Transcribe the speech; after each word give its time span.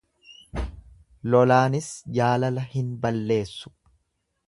Lolaanis 1.33 1.91
jaalala 2.19 2.67
hin 2.73 2.91
balleessu. 3.07 3.77